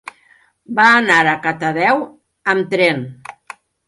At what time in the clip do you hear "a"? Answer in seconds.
1.31-1.35